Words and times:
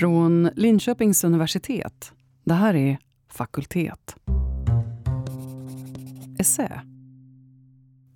Från 0.00 0.50
Linköpings 0.56 1.24
universitet. 1.24 2.12
Det 2.44 2.54
här 2.54 2.74
är 2.74 2.98
Fakultet. 3.28 4.16
Essä. 6.38 6.80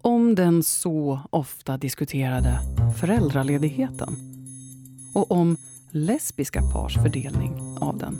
Om 0.00 0.34
den 0.34 0.62
så 0.62 1.20
ofta 1.30 1.76
diskuterade 1.76 2.60
föräldraledigheten. 3.00 4.16
Och 5.14 5.30
om 5.30 5.56
lesbiska 5.90 6.62
pars 6.72 6.94
fördelning 6.94 7.78
av 7.80 7.98
den. 7.98 8.16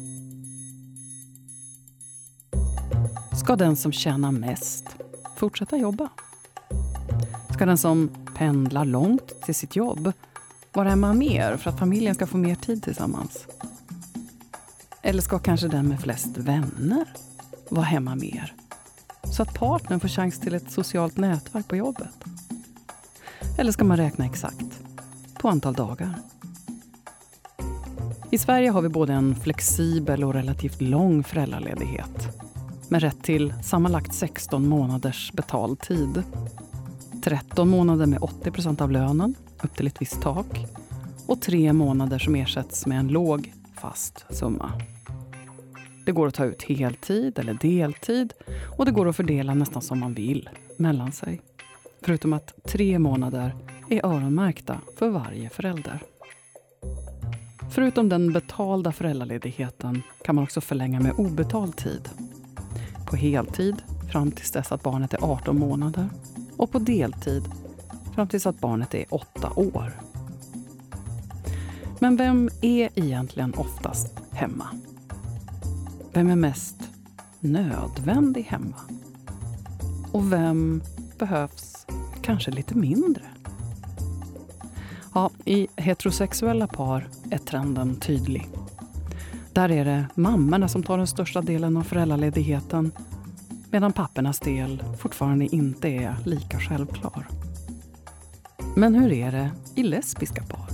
Ska 3.39 3.57
den 3.57 3.77
som 3.77 3.93
tjänar 3.93 4.33
mest 4.33 4.96
fortsätta 5.37 5.77
jobba? 5.77 6.09
Ska 7.55 7.67
den 7.67 7.79
som 7.79 8.11
pendlar 8.37 8.85
långt 8.85 9.43
till 9.45 9.55
sitt 9.55 9.77
jobb 9.77 10.12
vara 10.75 10.89
hemma 10.89 11.13
mer 11.13 11.57
för 11.57 11.71
att 11.71 11.79
familjen 11.79 12.14
ska 12.14 12.27
få 12.27 12.37
mer 12.37 12.55
tid 12.55 12.82
tillsammans? 12.82 13.46
Eller 15.03 15.23
ska 15.23 15.39
kanske 15.39 15.69
den 15.69 15.89
med 15.89 16.01
flest 16.01 16.37
vänner 16.37 17.05
vara 17.69 17.85
hemma 17.85 18.15
mer? 18.15 18.55
Så 19.23 19.43
att 19.43 19.55
partnern 19.55 20.01
får 20.01 20.09
chans 20.09 20.41
till 20.41 20.55
ett 20.55 20.71
socialt 20.71 21.17
nätverk 21.17 21.68
på 21.68 21.77
jobbet? 21.77 22.25
Eller 23.59 23.73
ska 23.73 23.85
man 23.85 23.96
räkna 23.96 24.25
exakt 24.25 24.81
på 25.39 25.49
antal 25.49 25.75
dagar? 25.75 26.15
I 28.31 28.39
Sverige 28.39 28.71
har 28.71 28.82
vi 28.82 28.89
både 28.89 29.13
en 29.13 29.35
flexibel 29.35 30.25
och 30.25 30.35
relativt 30.35 30.81
lång 30.81 31.25
föräldraledighet 31.25 32.39
med 32.89 33.03
rätt 33.03 33.23
till 33.23 33.55
sammanlagt 33.62 34.15
16 34.15 34.69
månaders 34.69 35.33
betald 35.33 35.81
tid. 35.81 36.23
13 37.23 37.69
månader 37.69 38.06
med 38.06 38.20
80% 38.20 38.83
av 38.83 38.91
lönen, 38.91 39.34
upp 39.64 39.77
till 39.77 39.86
ett 39.86 40.03
visst 40.03 40.23
tak 40.23 40.67
och 41.27 41.41
tre 41.41 41.73
månader 41.73 42.19
som 42.19 42.34
ersätts 42.34 42.86
med 42.86 42.98
en 42.98 43.09
låg 43.09 43.53
fast 43.75 44.27
summa. 44.31 44.73
Det 46.07 46.12
går 46.12 46.27
att 46.27 46.34
ta 46.34 46.45
ut 46.45 46.62
heltid 46.62 47.39
eller 47.39 47.55
deltid 47.55 48.33
och 48.79 48.85
det 48.85 48.91
går 48.91 49.09
att 49.09 49.17
fördela 49.17 49.55
nästan 49.55 49.83
som 49.83 50.01
man 50.01 50.15
vill 50.15 50.48
mellan 50.77 51.12
sig. 51.12 51.41
Förutom 52.03 52.33
att 52.33 52.55
tre 52.65 52.98
månader 52.98 53.55
är 53.91 54.07
öronmärkta 54.07 54.81
för 54.98 55.09
varje 55.09 55.51
förälder. 55.51 56.03
Förutom 57.70 58.09
den 58.09 58.33
betalda 58.33 58.92
föräldraledigheten 58.92 60.03
kan 60.25 60.35
man 60.35 60.45
också 60.45 60.61
förlänga 60.61 61.01
med 61.01 61.12
obetald 61.19 61.77
tid. 61.77 62.09
På 63.07 63.17
heltid 63.17 63.77
fram 64.12 64.33
tills 64.33 64.51
dess 64.51 64.73
att 64.73 64.83
barnet 64.83 65.15
är 65.15 65.33
18 65.33 65.59
månader 65.59 66.09
och 66.57 66.70
på 66.70 66.79
deltid 66.79 67.42
fram 68.15 68.29
tills 68.29 68.47
att 68.47 68.61
barnet 68.61 68.95
är 68.95 69.05
åtta 69.11 69.51
år. 69.57 69.93
Men 71.98 72.17
vem 72.17 72.51
är 72.61 72.91
egentligen 72.95 73.55
oftast 73.55 74.12
hemma? 74.31 74.67
Vem 76.12 76.31
är 76.31 76.37
mest 76.37 76.77
nödvändig 77.41 78.42
hemma? 78.42 78.77
Och 80.12 80.33
vem 80.33 80.83
behövs 81.19 81.87
kanske 82.23 82.51
lite 82.51 82.75
mindre? 82.75 83.23
Ja, 85.15 85.31
I 85.45 85.69
heterosexuella 85.77 86.67
par 86.67 87.09
är 87.31 87.39
trenden 87.39 87.97
tydlig. 88.01 88.48
Där 89.53 89.70
är 89.70 89.85
det 89.85 90.07
mammorna 90.15 90.69
som 90.69 90.83
tar 90.83 90.98
den 90.98 91.07
största 91.07 91.41
delen 91.42 91.77
av 91.77 91.83
föräldraledigheten 91.83 92.92
medan 93.70 93.92
pappornas 93.92 94.41
del 94.41 94.85
fortfarande 94.98 95.57
inte 95.57 95.89
är 95.89 96.17
lika 96.25 96.59
självklar. 96.59 97.27
Men 98.77 98.94
hur 98.94 99.12
är 99.12 99.33
det 99.33 99.50
i 99.75 99.83
lesbiska 99.83 100.42
par 100.42 100.69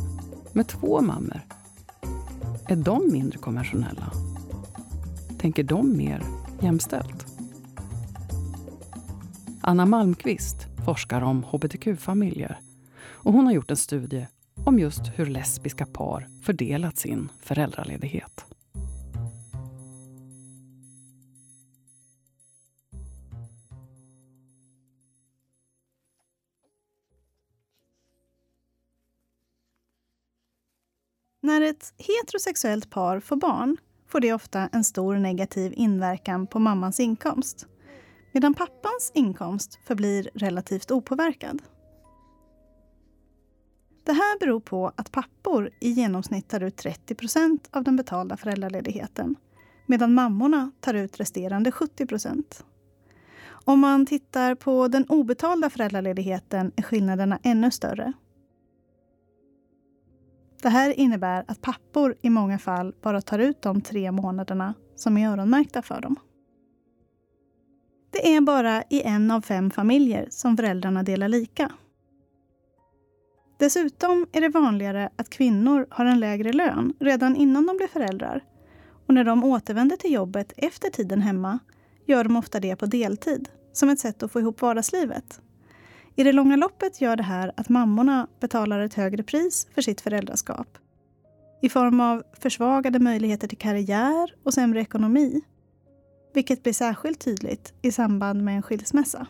med 0.52 0.68
två 0.68 1.00
mammor? 1.00 1.40
Är 2.68 2.76
de 2.76 3.12
mindre 3.12 3.38
konventionella? 3.38 4.12
Tänker 5.38 5.62
de 5.62 5.96
mer 5.96 6.22
jämställt? 6.60 7.27
Anna 9.60 9.86
Malmqvist 9.86 10.56
forskar 10.84 11.22
om 11.22 11.42
hbtq-familjer 11.42 12.58
och 13.02 13.33
hon 13.33 13.46
har 13.46 13.52
gjort 13.52 13.70
en 13.70 13.77
studie 13.77 14.27
om 14.64 14.78
just 14.78 15.02
hur 15.16 15.27
lesbiska 15.27 15.86
par 15.86 16.28
fördelat 16.42 16.98
sin 16.98 17.28
föräldraledighet. 17.42 18.44
När 31.42 31.61
ett 31.61 31.95
heterosexuellt 31.98 32.90
par 32.90 33.20
får 33.20 33.36
barn 33.36 33.77
får 34.08 34.20
det 34.20 34.33
ofta 34.33 34.68
en 34.73 34.84
stor 34.84 35.17
negativ 35.17 35.73
inverkan 35.77 36.46
på 36.46 36.58
mammans 36.58 37.01
inkomst 37.01 37.67
medan 38.33 38.55
pappans 38.55 39.12
inkomst 39.14 39.78
förblir 39.86 40.30
relativt 40.34 40.90
opåverkad. 40.90 41.62
Det 44.05 44.12
här 44.12 44.39
beror 44.39 44.61
på 44.61 44.92
att 44.96 45.12
pappor 45.12 45.70
i 45.80 45.90
genomsnitt 45.90 46.48
tar 46.48 46.61
ut 46.61 46.77
30 46.77 47.14
procent 47.14 47.68
av 47.70 47.84
den 47.84 47.96
betalda 47.96 48.36
föräldraledigheten 48.36 49.36
medan 49.86 50.14
mammorna 50.14 50.70
tar 50.80 50.95
ut 50.95 51.20
resterande 51.20 51.72
70 51.72 52.07
procent. 52.07 52.64
Om 53.48 53.80
man 53.80 54.07
tittar 54.07 54.55
på 54.55 54.89
den 54.89 55.05
obetalda 55.08 55.70
föräldraledigheten 55.70 56.72
är 56.77 56.83
skillnaderna 56.83 57.39
ännu 57.42 57.70
större. 57.70 58.12
Det 60.62 60.68
här 60.68 61.00
innebär 61.00 61.44
att 61.48 61.60
pappor 61.60 62.14
i 62.22 62.30
många 62.30 62.58
fall 62.58 62.94
bara 63.02 63.20
tar 63.20 63.38
ut 63.38 63.62
de 63.62 63.80
tre 63.80 64.12
månaderna 64.12 64.74
som 64.96 65.16
är 65.16 65.28
öronmärkta 65.28 65.82
för 65.82 66.00
dem. 66.00 66.16
Det 68.10 68.34
är 68.34 68.40
bara 68.40 68.82
i 68.90 69.02
en 69.02 69.30
av 69.30 69.40
fem 69.40 69.70
familjer 69.70 70.26
som 70.30 70.56
föräldrarna 70.56 71.02
delar 71.02 71.28
lika. 71.28 71.72
Dessutom 73.58 74.26
är 74.32 74.40
det 74.40 74.48
vanligare 74.48 75.10
att 75.16 75.30
kvinnor 75.30 75.86
har 75.90 76.04
en 76.04 76.20
lägre 76.20 76.52
lön 76.52 76.94
redan 77.00 77.36
innan 77.36 77.66
de 77.66 77.77
blir 77.77 77.86
föräldrar. 77.86 78.44
Och 79.06 79.14
när 79.14 79.24
de 79.24 79.44
återvänder 79.44 79.96
till 79.96 80.12
jobbet 80.12 80.52
efter 80.56 80.90
tiden 80.90 81.20
hemma 81.20 81.58
gör 82.06 82.24
de 82.24 82.36
ofta 82.36 82.60
det 82.60 82.77
på 82.77 82.86
deltid, 82.86 83.48
som 83.72 83.88
ett 83.88 84.00
sätt 84.00 84.22
att 84.22 84.32
få 84.32 84.40
ihop 84.40 84.62
vardagslivet. 84.62 85.40
I 86.16 86.24
det 86.24 86.32
långa 86.32 86.56
loppet 86.56 87.00
gör 87.00 87.16
det 87.16 87.22
här 87.22 87.52
att 87.56 87.68
mammorna 87.68 88.26
betalar 88.40 88.80
ett 88.80 88.94
högre 88.94 89.22
pris 89.22 89.68
för 89.74 89.82
sitt 89.82 90.00
föräldraskap. 90.00 90.78
I 91.62 91.68
form 91.68 92.00
av 92.00 92.22
försvagade 92.32 92.98
möjligheter 92.98 93.48
till 93.48 93.58
karriär 93.58 94.34
och 94.44 94.54
sämre 94.54 94.80
ekonomi. 94.80 95.40
Vilket 96.34 96.62
blir 96.62 96.72
särskilt 96.72 97.20
tydligt 97.20 97.74
i 97.82 97.92
samband 97.92 98.44
med 98.44 98.56
en 98.56 98.62
skilsmässa. 98.62 99.26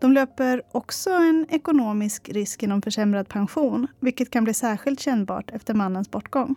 De 0.00 0.12
löper 0.12 0.62
också 0.72 1.10
en 1.10 1.46
ekonomisk 1.50 2.28
risk 2.28 2.62
genom 2.62 2.82
försämrad 2.82 3.28
pension, 3.28 3.86
vilket 4.00 4.30
kan 4.30 4.44
bli 4.44 4.54
särskilt 4.54 5.00
kännbart 5.00 5.50
efter 5.50 5.74
mannens 5.74 6.10
bortgång. 6.10 6.54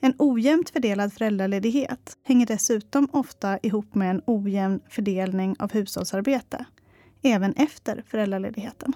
En 0.00 0.14
ojämnt 0.18 0.70
fördelad 0.70 1.12
föräldraledighet 1.12 2.16
hänger 2.24 2.46
dessutom 2.46 3.08
ofta 3.12 3.58
ihop 3.62 3.94
med 3.94 4.10
en 4.10 4.22
ojämn 4.26 4.80
fördelning 4.88 5.56
av 5.58 5.72
hushållsarbete, 5.72 6.64
även 7.22 7.52
efter 7.52 8.04
föräldraledigheten. 8.06 8.92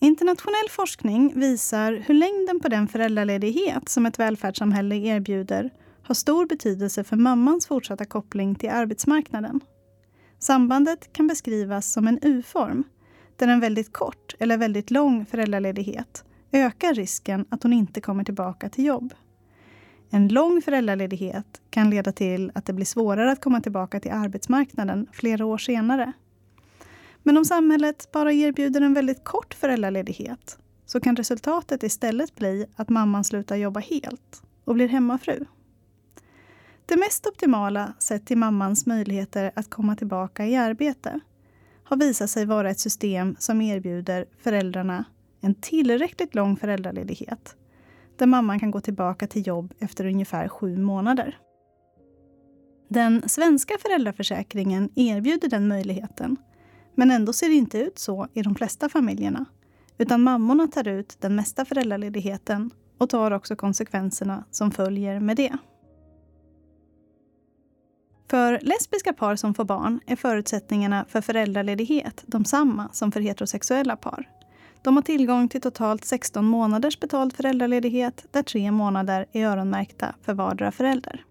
Internationell 0.00 0.68
forskning 0.70 1.32
visar 1.40 1.92
hur 1.92 2.14
längden 2.14 2.60
på 2.60 2.68
den 2.68 2.88
föräldraledighet 2.88 3.88
som 3.88 4.06
ett 4.06 4.18
välfärdssamhälle 4.18 4.96
erbjuder 4.96 5.70
har 6.02 6.14
stor 6.14 6.46
betydelse 6.46 7.04
för 7.04 7.16
mammans 7.16 7.66
fortsatta 7.66 8.04
koppling 8.04 8.54
till 8.54 8.70
arbetsmarknaden. 8.70 9.60
Sambandet 10.38 11.12
kan 11.12 11.26
beskrivas 11.26 11.92
som 11.92 12.08
en 12.08 12.18
U-form, 12.22 12.84
där 13.36 13.48
en 13.48 13.60
väldigt 13.60 13.92
kort 13.92 14.34
eller 14.38 14.56
väldigt 14.56 14.90
lång 14.90 15.26
föräldraledighet 15.26 16.24
ökar 16.52 16.94
risken 16.94 17.46
att 17.48 17.62
hon 17.62 17.72
inte 17.72 18.00
kommer 18.00 18.24
tillbaka 18.24 18.68
till 18.68 18.84
jobb. 18.84 19.14
En 20.10 20.28
lång 20.28 20.62
föräldraledighet 20.62 21.60
kan 21.70 21.90
leda 21.90 22.12
till 22.12 22.52
att 22.54 22.66
det 22.66 22.72
blir 22.72 22.86
svårare 22.86 23.32
att 23.32 23.40
komma 23.40 23.60
tillbaka 23.60 24.00
till 24.00 24.12
arbetsmarknaden 24.12 25.06
flera 25.12 25.44
år 25.44 25.58
senare. 25.58 26.12
Men 27.22 27.36
om 27.36 27.44
samhället 27.44 28.12
bara 28.12 28.32
erbjuder 28.32 28.80
en 28.80 28.94
väldigt 28.94 29.24
kort 29.24 29.54
föräldraledighet 29.54 30.58
så 30.86 31.00
kan 31.00 31.16
resultatet 31.16 31.82
istället 31.82 32.34
bli 32.34 32.66
att 32.76 32.88
mamman 32.88 33.24
slutar 33.24 33.56
jobba 33.56 33.80
helt 33.80 34.42
och 34.64 34.74
blir 34.74 34.88
hemmafru. 34.88 35.44
Det 36.86 36.96
mest 36.96 37.26
optimala 37.26 37.92
sett 37.98 38.26
till 38.26 38.38
mammans 38.38 38.86
möjligheter 38.86 39.52
att 39.54 39.70
komma 39.70 39.96
tillbaka 39.96 40.46
i 40.46 40.56
arbete 40.56 41.20
har 41.84 41.96
visat 41.96 42.30
sig 42.30 42.46
vara 42.46 42.70
ett 42.70 42.80
system 42.80 43.36
som 43.38 43.60
erbjuder 43.60 44.26
föräldrarna 44.38 45.04
en 45.42 45.54
tillräckligt 45.54 46.34
lång 46.34 46.56
föräldraledighet 46.56 47.56
där 48.16 48.26
mamman 48.26 48.60
kan 48.60 48.70
gå 48.70 48.80
tillbaka 48.80 49.26
till 49.26 49.46
jobb 49.46 49.74
efter 49.78 50.06
ungefär 50.06 50.48
sju 50.48 50.76
månader. 50.76 51.38
Den 52.88 53.28
svenska 53.28 53.74
föräldraförsäkringen 53.78 54.90
erbjuder 54.94 55.48
den 55.48 55.68
möjligheten 55.68 56.36
men 56.94 57.10
ändå 57.10 57.32
ser 57.32 57.48
det 57.48 57.54
inte 57.54 57.78
ut 57.78 57.98
så 57.98 58.28
i 58.34 58.42
de 58.42 58.54
flesta 58.54 58.88
familjerna 58.88 59.46
Utan 59.98 60.22
mammorna 60.22 60.68
tar 60.68 60.88
ut 60.88 61.16
den 61.20 61.36
mesta 61.36 61.64
föräldraledigheten 61.64 62.70
och 62.98 63.10
tar 63.10 63.30
också 63.30 63.56
konsekvenserna 63.56 64.44
som 64.50 64.70
följer 64.70 65.20
med 65.20 65.36
det. 65.36 65.56
För 68.30 68.58
lesbiska 68.62 69.12
par 69.12 69.36
som 69.36 69.54
får 69.54 69.64
barn 69.64 70.00
är 70.06 70.16
förutsättningarna 70.16 71.04
för 71.08 71.20
föräldraledighet 71.20 72.24
de 72.26 72.44
samma 72.44 72.88
som 72.92 73.12
för 73.12 73.20
heterosexuella 73.20 73.96
par. 73.96 74.28
De 74.82 74.96
har 74.96 75.02
tillgång 75.02 75.48
till 75.48 75.60
totalt 75.60 76.04
16 76.04 76.44
månaders 76.44 77.00
betald 77.00 77.36
föräldraledighet 77.36 78.26
där 78.30 78.42
tre 78.42 78.70
månader 78.70 79.26
är 79.32 79.46
öronmärkta 79.46 80.14
för 80.22 80.34
vardera 80.34 80.72
förälder. 80.72 81.24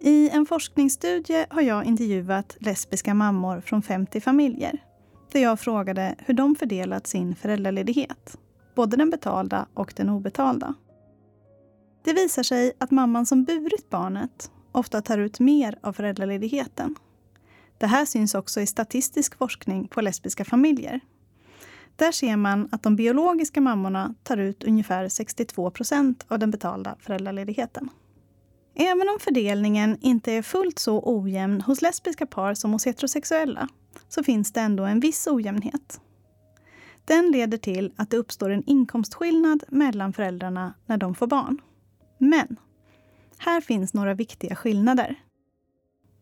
I 0.00 0.30
en 0.30 0.46
forskningsstudie 0.46 1.46
har 1.50 1.62
jag 1.62 1.84
intervjuat 1.84 2.56
lesbiska 2.60 3.14
mammor 3.14 3.60
från 3.60 3.82
50 3.82 4.20
familjer 4.20 4.78
där 5.32 5.40
jag 5.40 5.60
frågade 5.60 6.14
hur 6.18 6.34
de 6.34 6.56
fördelat 6.56 7.06
sin 7.06 7.34
föräldraledighet, 7.34 8.38
både 8.74 8.96
den 8.96 9.10
betalda 9.10 9.66
och 9.74 9.92
den 9.96 10.10
obetalda. 10.10 10.74
Det 12.04 12.12
visar 12.12 12.42
sig 12.42 12.72
att 12.78 12.90
mamman 12.90 13.26
som 13.26 13.44
burit 13.44 13.90
barnet 13.90 14.50
ofta 14.72 15.02
tar 15.02 15.18
ut 15.18 15.40
mer 15.40 15.78
av 15.82 15.92
föräldraledigheten. 15.92 16.94
Det 17.78 17.86
här 17.86 18.04
syns 18.04 18.34
också 18.34 18.60
i 18.60 18.66
statistisk 18.66 19.38
forskning 19.38 19.88
på 19.88 20.00
lesbiska 20.00 20.44
familjer. 20.44 21.00
Där 21.96 22.12
ser 22.12 22.36
man 22.36 22.68
att 22.72 22.82
de 22.82 22.96
biologiska 22.96 23.60
mammorna 23.60 24.14
tar 24.22 24.36
ut 24.36 24.64
ungefär 24.64 25.08
62 25.08 25.70
procent 25.70 26.24
av 26.28 26.38
den 26.38 26.50
betalda 26.50 26.96
föräldraledigheten. 27.00 27.88
Även 28.74 29.08
om 29.08 29.18
fördelningen 29.20 29.98
inte 30.00 30.32
är 30.32 30.42
fullt 30.42 30.78
så 30.78 31.02
ojämn 31.04 31.60
hos 31.60 31.82
lesbiska 31.82 32.26
par 32.26 32.54
som 32.54 32.72
hos 32.72 32.86
heterosexuella 32.86 33.68
så 34.08 34.24
finns 34.24 34.52
det 34.52 34.60
ändå 34.60 34.84
en 34.84 35.00
viss 35.00 35.26
ojämnhet. 35.26 36.00
Den 37.04 37.30
leder 37.30 37.58
till 37.58 37.92
att 37.96 38.10
det 38.10 38.16
uppstår 38.16 38.50
en 38.50 38.64
inkomstskillnad 38.66 39.64
mellan 39.68 40.12
föräldrarna 40.12 40.74
när 40.86 40.96
de 40.96 41.14
får 41.14 41.26
barn. 41.26 41.60
Men 42.18 42.56
här 43.38 43.60
finns 43.60 43.94
några 43.94 44.14
viktiga 44.14 44.56
skillnader. 44.56 45.16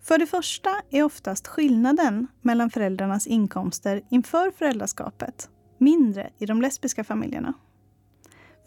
För 0.04 0.18
det 0.18 0.26
första 0.26 0.70
är 0.90 1.02
oftast 1.02 1.46
skillnaden 1.46 2.26
mellan 2.42 2.70
föräldrarnas 2.70 3.26
inkomster 3.26 4.02
inför 4.10 4.50
föräldraskapet 4.50 5.48
mindre 5.78 6.30
i 6.38 6.46
de 6.46 6.62
lesbiska 6.62 7.04
familjerna. 7.04 7.52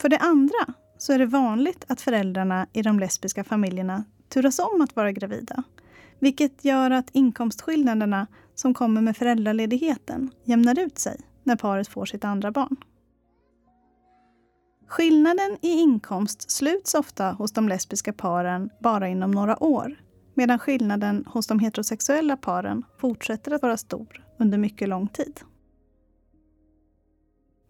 För 0.01 0.09
det 0.09 0.17
andra 0.17 0.73
så 0.97 1.13
är 1.13 1.19
det 1.19 1.25
vanligt 1.25 1.85
att 1.87 2.01
föräldrarna 2.01 2.67
i 2.73 2.81
de 2.81 2.99
lesbiska 2.99 3.43
familjerna 3.43 4.03
turas 4.29 4.59
om 4.59 4.81
att 4.81 4.95
vara 4.95 5.11
gravida. 5.11 5.63
Vilket 6.19 6.65
gör 6.65 6.91
att 6.91 7.09
inkomstskillnaderna 7.11 8.27
som 8.55 8.73
kommer 8.73 9.01
med 9.01 9.17
föräldraledigheten 9.17 10.31
jämnar 10.43 10.79
ut 10.79 10.99
sig 10.99 11.19
när 11.43 11.55
paret 11.55 11.87
får 11.87 12.05
sitt 12.05 12.25
andra 12.25 12.51
barn. 12.51 12.77
Skillnaden 14.87 15.57
i 15.61 15.69
inkomst 15.69 16.51
sluts 16.51 16.93
ofta 16.93 17.31
hos 17.31 17.51
de 17.51 17.69
lesbiska 17.69 18.13
paren 18.13 18.69
bara 18.79 19.07
inom 19.07 19.31
några 19.31 19.63
år 19.63 20.06
medan 20.37 20.59
skillnaden 20.59 21.25
hos 21.27 21.47
de 21.47 21.59
heterosexuella 21.59 22.37
paren 22.37 22.83
fortsätter 22.97 23.51
att 23.51 23.61
vara 23.61 23.77
stor 23.77 24.23
under 24.37 24.57
mycket 24.57 24.89
lång 24.89 25.07
tid. 25.07 25.39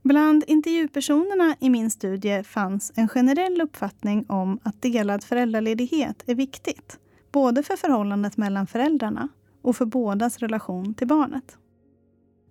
Bland 0.03 0.43
intervjupersonerna 0.47 1.55
i 1.59 1.69
min 1.69 1.91
studie 1.91 2.43
fanns 2.43 2.91
en 2.95 3.07
generell 3.07 3.61
uppfattning 3.61 4.25
om 4.29 4.59
att 4.63 4.81
delad 4.81 5.23
föräldraledighet 5.23 6.23
är 6.25 6.35
viktigt, 6.35 6.99
både 7.31 7.63
för 7.63 7.75
förhållandet 7.75 8.37
mellan 8.37 8.67
föräldrarna 8.67 9.29
och 9.61 9.75
för 9.75 9.85
bådas 9.85 10.37
relation 10.37 10.93
till 10.93 11.07
barnet. 11.07 11.57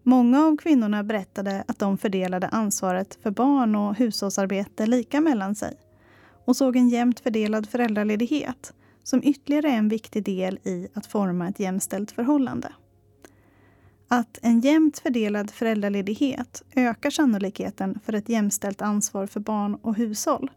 Många 0.02 0.44
av 0.44 0.56
kvinnorna 0.56 1.04
berättade 1.04 1.64
att 1.68 1.78
de 1.78 1.98
fördelade 1.98 2.48
ansvaret 2.48 3.18
för 3.22 3.30
barn 3.30 3.76
och 3.76 3.96
hushållsarbete 3.96 4.86
lika 4.86 5.20
mellan 5.20 5.54
sig 5.54 5.76
och 6.44 6.56
såg 6.56 6.76
en 6.76 6.88
jämnt 6.88 7.20
fördelad 7.20 7.68
föräldraledighet 7.68 8.72
som 9.06 9.24
ytterligare 9.24 9.70
en 9.70 9.88
viktig 9.88 10.24
del 10.24 10.58
i 10.62 10.88
att 10.94 11.06
forma 11.06 11.48
ett 11.48 11.60
jämställt 11.60 12.10
förhållande. 12.10 12.72
Att 14.08 14.38
en 14.42 14.60
jämnt 14.60 14.98
fördelad 14.98 15.50
föräldraledighet 15.50 16.62
ökar 16.76 17.10
sannolikheten 17.10 18.00
för 18.04 18.12
ett 18.12 18.28
jämställt 18.28 18.82
ansvar 18.82 19.26
för 19.26 19.40
barn 19.40 19.74
och 19.74 19.96
hushåll 19.96 20.50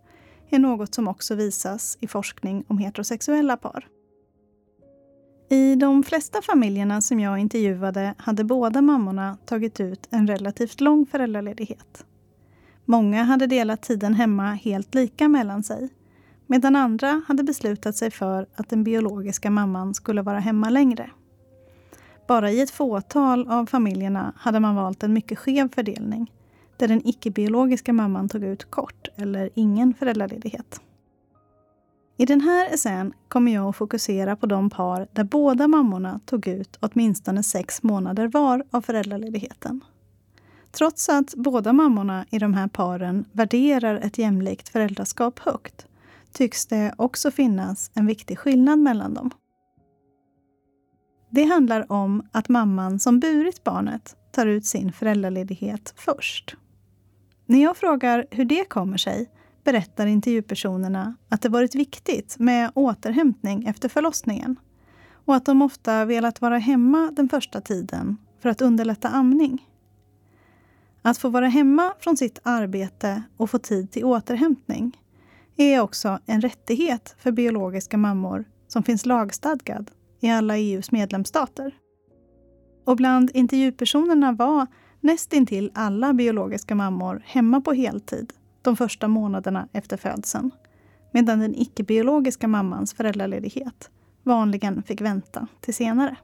är 0.50 0.60
något 0.60 0.94
som 0.94 1.08
också 1.08 1.36
visas 1.36 1.98
i 2.02 2.08
forskning 2.08 2.64
om 2.68 2.78
heterosexuella 2.78 3.58
par. 3.58 3.88
I 5.50 5.76
de 5.76 6.04
flesta 6.04 6.42
familjerna 6.42 7.02
som 7.02 7.20
jag 7.20 7.40
intervjuade 7.40 8.14
hade 8.18 8.44
båda 8.44 8.82
mammorna 8.82 9.38
tagit 9.46 9.80
ut 9.80 10.08
en 10.10 10.28
relativt 10.28 10.82
lång 10.82 11.06
föräldraledighet. 11.06 12.06
Många 12.86 13.24
hade 13.24 13.48
delat 13.48 13.82
tiden 13.82 14.14
hemma 14.14 14.54
helt 14.54 14.96
lika 14.96 15.28
mellan 15.28 15.64
sig 15.64 15.90
medan 16.50 16.76
andra 16.76 17.22
hade 17.28 17.44
beslutat 17.44 17.96
sig 17.96 18.12
för 18.12 18.46
att 18.56 18.70
den 18.70 18.84
biologiska 18.84 19.50
mamman 19.50 19.94
skulle 19.94 20.22
vara 20.22 20.40
hemma 20.40 20.70
längre. 20.70 21.10
Bara 22.28 22.52
i 22.52 22.62
ett 22.62 22.72
fåtal 22.72 23.48
av 23.48 23.66
familjerna 23.66 24.34
hade 24.38 24.60
man 24.60 24.76
valt 24.76 25.04
en 25.04 25.14
mycket 25.14 25.40
skev 25.40 25.70
fördelning 25.76 26.32
där 26.78 26.88
den 26.88 27.08
icke-biologiska 27.08 27.94
mamman 27.94 28.30
tog 28.30 28.44
ut 28.44 28.72
kort 28.72 29.08
eller 29.16 29.50
ingen 29.54 29.94
föräldraledighet. 29.94 30.82
I 32.18 32.26
den 32.26 32.42
här 32.42 32.74
essän 32.74 33.14
kommer 33.28 33.54
jag 33.54 33.70
att 33.70 33.76
fokusera 33.76 34.36
på 34.36 34.46
de 34.46 34.70
par 34.70 35.08
där 35.14 35.24
båda 35.24 35.68
mammorna 35.68 36.20
tog 36.26 36.48
ut 36.48 36.78
åtminstone 36.80 37.44
sex 37.44 37.84
månader 37.84 38.28
var 38.28 38.64
av 38.72 38.82
föräldraledigheten. 38.82 39.82
Trots 40.72 41.10
att 41.10 41.36
båda 41.36 41.74
mammorna 41.74 42.26
i 42.30 42.40
de 42.40 42.54
här 42.54 42.68
paren 42.68 43.26
värderar 43.32 43.96
ett 43.96 44.18
jämlikt 44.18 44.70
föräldraskap 44.70 45.40
högt 45.40 45.86
tycks 46.34 46.66
det 46.66 46.94
också 46.98 47.32
finnas 47.32 47.92
en 47.94 48.06
viktig 48.06 48.40
skillnad 48.40 48.80
mellan 48.80 49.14
dem. 49.14 49.32
Det 51.30 51.44
handlar 51.44 51.92
om 51.92 52.28
att 52.32 52.50
mamman 52.50 53.00
som 53.00 53.20
burit 53.20 53.64
barnet 53.64 54.16
tar 54.32 54.46
ut 54.46 54.66
sin 54.66 54.92
föräldraledighet 54.92 55.94
först. 55.98 56.56
När 57.46 57.64
jag 57.64 57.78
frågar 57.78 58.26
hur 58.32 58.46
det 58.46 58.70
kommer 58.70 58.98
sig 58.98 59.30
berättar 59.64 60.06
intervjupersonerna 60.08 61.16
att 61.30 61.42
det 61.42 61.50
varit 61.50 61.76
viktigt 61.76 62.40
med 62.40 62.72
återhämtning 62.76 63.66
efter 63.66 63.90
förlossningen 63.90 64.56
och 65.26 65.36
att 65.36 65.46
de 65.46 65.62
ofta 65.62 66.06
velat 66.06 66.42
vara 66.42 66.58
hemma 66.58 67.12
den 67.12 67.30
första 67.30 67.62
tiden 67.62 68.18
för 68.40 68.50
att 68.50 68.62
underlätta 68.62 69.10
amning. 69.10 69.68
Att 71.02 71.18
få 71.18 71.30
vara 71.30 71.48
hemma 71.48 71.94
från 72.00 72.18
sitt 72.18 72.40
arbete 72.44 73.24
och 73.38 73.50
få 73.50 73.60
tid 73.60 73.92
till 73.92 74.06
återhämtning 74.06 74.98
är 75.60 75.80
också 75.80 76.20
en 76.26 76.42
rättighet 76.42 77.16
för 77.18 77.32
biologiska 77.32 77.98
mammor 77.98 78.46
som 78.68 78.84
finns 78.84 79.06
lagstadgad 79.06 79.92
i 80.20 80.30
alla 80.30 80.58
EUs 80.58 80.92
medlemsstater. 80.92 81.76
Och 82.86 82.96
bland 82.96 83.32
intervjupersonerna 83.34 84.32
var 84.32 84.68
nästintill 85.00 85.72
alla 85.74 86.14
biologiska 86.14 86.76
mammor 86.76 87.24
hemma 87.26 87.62
på 87.62 87.74
heltid 87.74 88.34
de 88.62 88.76
första 88.76 89.08
månaderna 89.08 89.68
efter 89.72 89.98
födseln. 89.98 90.52
Medan 91.12 91.40
den 91.40 91.56
icke-biologiska 91.56 92.48
mammans 92.48 92.94
föräldraledighet 92.94 93.90
vanligen 94.24 94.84
fick 94.84 95.02
vänta 95.02 95.48
till 95.62 95.74
senare. 95.74 96.16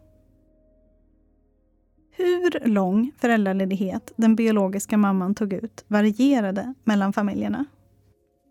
Hur 2.12 2.68
lång 2.68 3.12
föräldraledighet 3.18 4.14
den 4.16 4.36
biologiska 4.36 4.98
mamman 4.98 5.36
tog 5.36 5.54
ut 5.54 5.86
varierade 5.88 6.74
mellan 6.84 7.14
familjerna. 7.14 7.66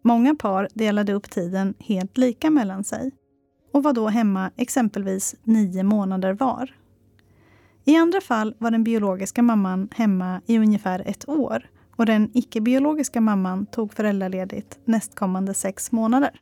Många 0.07 0.35
par 0.35 0.69
delade 0.75 1.13
upp 1.13 1.31
tiden 1.31 1.75
helt 1.79 2.19
lika 2.19 2.51
mellan 2.51 2.85
sig 2.85 3.13
och 3.73 3.83
var 3.83 3.93
då 3.93 4.09
hemma 4.09 4.51
exempelvis 4.57 5.35
nio 5.43 5.83
månader 5.83 6.33
var. 6.33 6.75
I 7.85 7.97
andra 7.97 8.21
fall 8.21 8.55
var 8.59 8.71
den 8.71 8.85
biologiska 8.85 9.43
mamman 9.43 9.89
hemma 9.93 10.41
i 10.47 10.59
ungefär 10.59 11.03
ett 11.07 11.29
år 11.29 11.71
och 11.97 12.07
den 12.07 12.31
icke-biologiska 12.35 13.21
mamman 13.21 13.67
tog 13.67 13.93
föräldraledigt 13.93 14.79
nästkommande 14.85 15.55
sex 15.55 15.93
månader. 15.93 16.41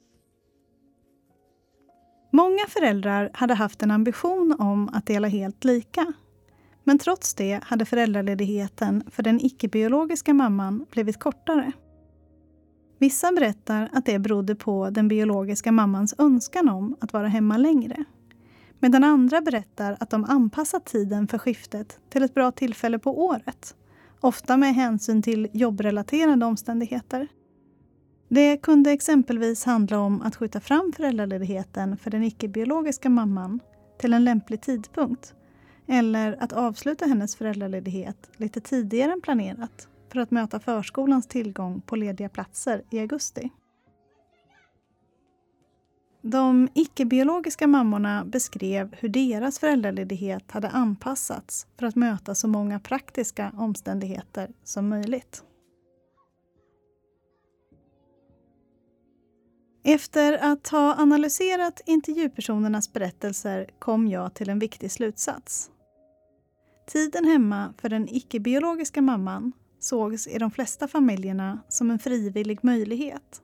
Många 2.33 2.66
föräldrar 2.69 3.31
hade 3.35 3.54
haft 3.54 3.83
en 3.83 3.90
ambition 3.90 4.57
om 4.59 4.88
att 4.92 5.07
dela 5.07 5.28
helt 5.28 5.64
lika. 5.64 6.12
Men 6.85 6.99
trots 6.99 7.35
det 7.35 7.61
hade 7.64 7.85
föräldraledigheten 7.85 9.04
för 9.11 9.23
den 9.23 9.40
icke-biologiska 9.40 10.35
mamman 10.35 10.87
blivit 10.90 11.19
kortare. 11.19 11.73
Vissa 13.03 13.33
berättar 13.33 13.89
att 13.93 14.07
det 14.07 14.19
berodde 14.19 14.55
på 14.55 14.91
den 14.91 15.09
biologiska 15.09 15.73
mammans 15.73 16.15
önskan 16.19 16.69
om 16.69 16.97
att 17.01 17.13
vara 17.13 17.29
hemma 17.29 17.57
längre. 17.57 18.05
Medan 18.79 19.05
andra 19.05 19.41
berättar 19.41 19.97
att 20.01 20.11
de 20.11 20.25
anpassat 20.25 20.85
tiden 20.85 21.29
för 21.29 21.39
skiftet 21.39 22.01
till 22.09 22.23
ett 22.23 22.35
bra 22.35 22.53
tillfälle 22.53 22.99
på 22.99 23.25
året 23.25 23.75
ofta 24.21 24.57
med 24.57 24.75
hänsyn 24.75 25.23
till 25.23 25.49
jobbrelaterade 25.53 26.47
omständigheter. 26.47 27.29
Det 28.29 28.57
kunde 28.57 28.91
exempelvis 28.91 29.65
handla 29.65 29.99
om 29.99 30.23
att 30.23 30.37
skjuta 30.37 30.61
fram 30.61 30.93
föräldraledigheten 30.97 31.97
för 31.97 32.11
den 32.11 32.23
icke-biologiska 32.23 33.11
mamman 33.11 33.61
till 34.01 34.13
en 34.13 34.25
lämplig 34.25 34.61
tidpunkt 34.61 35.35
eller 35.87 36.37
att 36.41 36.53
avsluta 36.53 37.07
hennes 37.07 37.37
föräldraledighet 37.37 38.31
lite 38.37 38.61
tidigare 38.61 39.13
än 39.13 39.21
planerat 39.21 39.89
för 40.12 40.21
att 40.21 40.31
möta 40.31 40.61
förskolans 40.61 41.26
tillgång 41.26 41.81
på 41.81 41.97
lediga 41.97 42.28
platser 42.28 42.83
i 42.90 42.99
augusti. 42.99 43.50
De 46.23 46.69
icke-biologiska 46.75 47.66
mammorna 47.66 48.25
beskrev 48.25 48.95
hur 48.99 49.09
deras 49.09 49.59
föräldraledighet 49.59 50.50
hade 50.50 50.69
anpassats 50.69 51.66
för 51.78 51.87
att 51.87 51.97
möta 51.97 52.35
så 52.35 52.49
många 52.49 52.81
praktiska 52.81 53.52
omständigheter 53.57 54.50
som 54.64 54.88
möjligt. 54.88 55.45
Efter 59.85 60.52
att 60.52 60.69
ha 60.69 60.95
analyserat 60.99 61.81
intervjupersonernas 61.87 62.92
berättelser 62.92 63.71
kom 63.78 64.09
jag 64.09 64.35
till 64.35 64.49
en 64.49 64.59
viktig 64.59 64.90
slutsats. 64.90 65.71
Tiden 66.87 67.25
hemma 67.25 67.75
för 67.78 67.88
den 67.88 68.09
icke-biologiska 68.09 69.02
mamman 69.02 69.52
sågs 69.85 70.27
i 70.27 70.39
de 70.39 70.51
flesta 70.51 70.89
familjerna 70.89 71.59
som 71.69 71.91
en 71.91 71.99
frivillig 71.99 72.59
möjlighet 72.62 73.43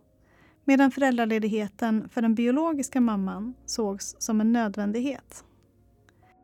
medan 0.65 0.91
föräldraledigheten 0.91 2.09
för 2.09 2.23
den 2.23 2.35
biologiska 2.35 3.01
mamman 3.01 3.55
sågs 3.67 4.17
som 4.19 4.41
en 4.41 4.53
nödvändighet. 4.53 5.45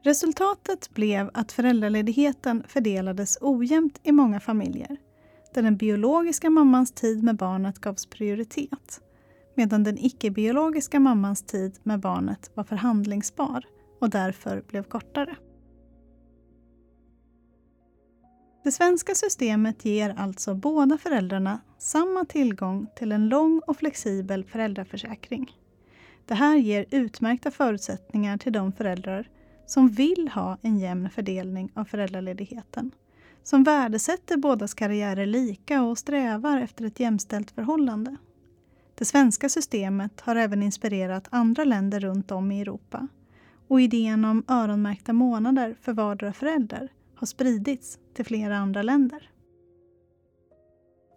Resultatet 0.03 0.91
blev 0.95 1.31
att 1.35 1.53
föräldraledigheten 1.53 2.63
fördelades 2.69 3.39
ojämnt 3.41 4.01
i 4.03 4.13
många 4.13 4.41
familjer 4.41 4.97
där 5.55 5.63
den 5.63 5.77
biologiska 5.77 6.51
mammans 6.51 6.93
tid 6.93 7.23
med 7.23 7.37
barnet 7.37 7.79
gavs 7.79 8.07
prioritet 8.07 9.01
medan 9.55 9.85
den 9.85 9.99
icke-biologiska 9.99 11.01
mammans 11.01 11.43
tid 11.43 11.79
med 11.83 12.01
barnet 12.01 12.51
var 12.55 12.65
förhandlingsbar 12.65 13.65
och 14.01 14.11
därför 14.11 14.63
blev 14.69 14.83
kortare. 14.83 15.37
Det 18.65 18.73
svenska 18.73 19.15
systemet 19.15 19.85
ger 19.85 20.15
alltså 20.19 20.55
båda 20.55 20.99
föräldrarna 20.99 21.61
samma 21.79 22.25
tillgång 22.25 22.87
till 22.97 23.13
en 23.13 23.29
lång 23.29 23.61
och 23.67 23.77
flexibel 23.77 24.45
föräldraförsäkring. 24.45 25.53
Det 26.27 26.35
här 26.35 26.57
ger 26.57 26.87
utmärkta 26.91 27.51
förutsättningar 27.51 28.39
till 28.39 28.53
de 28.53 28.73
föräldrar 28.73 29.29
som 29.67 29.89
vill 29.89 30.31
ha 30.35 30.59
en 30.63 30.79
jämn 30.79 31.11
fördelning 31.11 31.71
av 31.75 31.85
föräldraledigheten, 31.85 32.91
som 33.43 33.65
värdesätter 33.65 34.37
bådas 34.37 34.75
karriärer 34.75 35.27
lika 35.27 35.83
och 35.83 35.99
strävar 35.99 36.61
efter 36.61 36.85
ett 36.85 37.01
jämställt 37.01 37.51
förhållande. 37.51 38.17
Det 38.95 39.05
svenska 39.05 39.49
systemet 39.49 40.21
har 40.21 40.37
även 40.37 40.63
inspirerat 40.63 41.29
andra 41.31 41.65
länder 41.65 42.01
runt 42.01 42.31
om 42.31 42.53
i 42.53 42.61
Europa 42.61 43.09
och 43.69 43.81
idén 43.81 44.25
om 44.25 44.45
öronmärkta 44.49 45.13
månader 45.13 45.77
för 45.81 45.93
vardera 45.93 46.33
förälder 46.33 46.89
har 47.17 47.27
spridits 47.27 47.99
till 48.15 48.25
flera 48.25 48.57
andra 48.57 48.83
länder. 48.83 49.31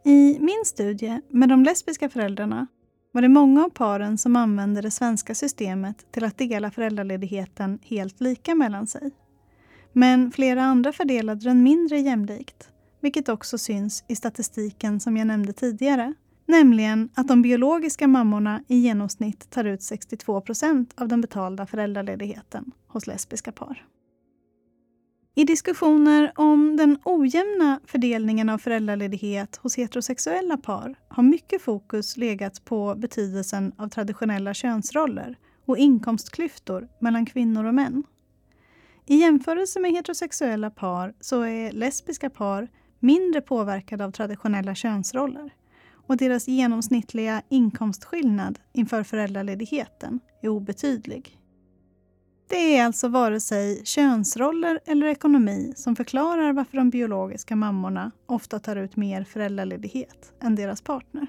I 0.06 0.38
min 0.40 0.66
studie 0.66 1.22
med 1.30 1.50
de 1.50 1.64
lesbiska 1.64 2.10
föräldrarna 2.10 2.68
var 3.12 3.22
det 3.22 3.30
många 3.30 3.66
av 3.66 3.70
paren 3.70 4.18
som 4.18 4.36
använde 4.36 4.82
det 4.82 4.92
svenska 4.92 5.36
systemet 5.36 6.12
till 6.12 6.24
att 6.24 6.38
dela 6.38 6.72
föräldraledigheten 6.72 7.80
helt 7.84 8.22
lika 8.22 8.56
mellan 8.56 8.88
sig. 8.88 9.12
Men 9.94 10.32
flera 10.32 10.64
andra 10.64 10.92
fördelade 10.92 11.44
den 11.44 11.64
mindre 11.64 12.00
jämlikt, 12.00 12.70
vilket 13.02 13.30
också 13.30 13.58
syns 13.58 14.04
i 14.08 14.16
statistiken 14.16 15.00
som 15.00 15.18
jag 15.18 15.28
nämnde 15.28 15.54
tidigare. 15.54 16.14
Nämligen 16.46 17.10
att 17.14 17.28
de 17.28 17.42
biologiska 17.42 18.08
mammorna 18.08 18.64
i 18.68 18.78
genomsnitt 18.78 19.50
tar 19.50 19.66
ut 19.66 19.84
62 19.84 20.42
procent 20.42 20.94
av 20.98 21.08
den 21.08 21.22
betalda 21.22 21.66
föräldraledigheten 21.66 22.72
hos 22.88 23.08
lesbiska 23.08 23.52
par. 23.52 23.86
I 25.38 25.44
diskussioner 25.44 26.32
om 26.36 26.78
den 26.78 26.98
ojämna 27.04 27.80
fördelningen 27.86 28.50
av 28.50 28.58
föräldraledighet 28.58 29.56
hos 29.56 29.78
heterosexuella 29.78 30.58
par 30.58 30.96
har 31.08 31.24
mycket 31.24 31.62
fokus 31.62 32.18
legat 32.18 32.66
på 32.66 32.96
betydelsen 32.96 33.74
av 33.78 33.90
traditionella 33.90 34.54
könsroller 34.54 35.38
och 35.66 35.78
inkomstklyftor 35.78 36.88
mellan 37.00 37.26
kvinnor 37.26 37.66
och 37.66 37.76
män. 37.76 38.04
I 39.06 39.16
jämförelse 39.16 39.80
med 39.80 39.92
heterosexuella 39.92 40.70
par 40.70 41.14
så 41.20 41.42
är 41.42 41.72
lesbiska 41.72 42.30
par 42.30 42.68
mindre 43.00 43.42
påverkade 43.42 44.06
av 44.06 44.12
traditionella 44.12 44.76
könsroller 44.76 45.54
och 46.08 46.18
deras 46.18 46.48
genomsnittliga 46.48 47.42
inkomstskillnad 47.50 48.60
inför 48.74 49.04
föräldraledigheten 49.04 50.20
är 50.42 50.50
obetydlig. 50.50 51.38
Det 52.50 52.78
är 52.78 52.86
alltså 52.86 53.08
vare 53.08 53.40
sig 53.40 53.86
könsroller 53.86 54.80
eller 54.86 55.08
ekonomi 55.08 55.74
som 55.76 55.96
förklarar 55.96 56.54
varför 56.54 56.78
de 56.78 56.90
biologiska 56.90 57.56
mammorna 57.56 58.12
ofta 58.26 58.60
tar 58.60 58.76
ut 58.76 58.96
mer 58.96 59.24
föräldraledighet 59.24 60.34
än 60.42 60.56
deras 60.56 60.82
partner. 60.82 61.28